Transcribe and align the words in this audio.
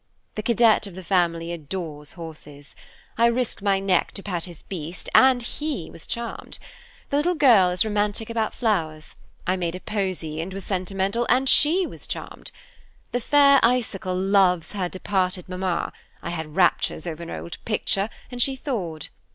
The 0.33 0.41
cadet 0.41 0.87
of 0.87 0.95
the 0.95 1.03
family 1.03 1.51
adores 1.51 2.13
horses. 2.13 2.75
I 3.19 3.27
risked 3.27 3.61
my 3.61 3.79
neck 3.79 4.13
to 4.13 4.23
pet 4.23 4.45
his 4.45 4.63
beast, 4.63 5.11
and_ 5.13 5.43
he 5.43 5.91
was 5.91 6.07
charmed. 6.07 6.57
The 7.11 7.17
little 7.17 7.35
girl 7.35 7.69
is 7.69 7.85
romantic 7.85 8.27
about 8.27 8.55
flowers; 8.55 9.15
I 9.45 9.57
made 9.57 9.75
a 9.75 9.79
posy 9.79 10.41
and 10.41 10.55
was 10.55 10.65
sentimental, 10.65 11.27
and 11.29 11.47
she 11.47 11.85
_was 11.85 12.07
charmed. 12.07 12.49
The 13.11 13.19
fair 13.19 13.59
icicle 13.61 14.15
loves 14.17 14.71
her 14.71 14.89
departed 14.89 15.47
mamma, 15.47 15.93
I 16.23 16.31
had 16.31 16.55
raptures 16.55 17.05
over 17.05 17.21
an 17.21 17.29
old 17.29 17.63
picture, 17.63 18.09
and 18.31 18.41
she 18.41 18.55
thawed. 18.55 19.09